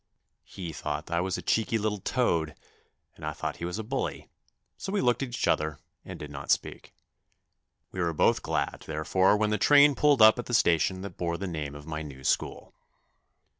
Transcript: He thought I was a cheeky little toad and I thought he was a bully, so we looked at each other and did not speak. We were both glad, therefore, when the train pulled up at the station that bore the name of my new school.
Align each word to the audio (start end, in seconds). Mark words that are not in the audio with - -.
He 0.45 0.73
thought 0.73 1.11
I 1.11 1.21
was 1.21 1.37
a 1.37 1.43
cheeky 1.43 1.77
little 1.77 1.99
toad 1.99 2.55
and 3.15 3.23
I 3.23 3.33
thought 3.33 3.57
he 3.57 3.65
was 3.65 3.77
a 3.77 3.83
bully, 3.83 4.31
so 4.75 4.91
we 4.91 4.99
looked 4.99 5.21
at 5.21 5.29
each 5.29 5.47
other 5.47 5.77
and 6.03 6.17
did 6.17 6.31
not 6.31 6.49
speak. 6.49 6.95
We 7.91 8.01
were 8.01 8.11
both 8.11 8.41
glad, 8.41 8.85
therefore, 8.87 9.37
when 9.37 9.51
the 9.51 9.59
train 9.59 9.93
pulled 9.93 10.23
up 10.23 10.39
at 10.39 10.47
the 10.47 10.55
station 10.55 11.01
that 11.01 11.17
bore 11.17 11.37
the 11.37 11.45
name 11.45 11.75
of 11.75 11.85
my 11.85 12.01
new 12.01 12.23
school. 12.23 12.73